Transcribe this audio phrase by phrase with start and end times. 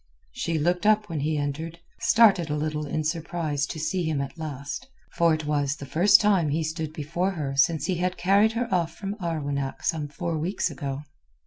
[0.31, 4.35] She looked up when he entered, started a little in surprise to see him at
[4.35, 8.53] last, for it was the first time he stood before her since he had carried
[8.53, 11.03] her off from Arwenack some four weeks ago.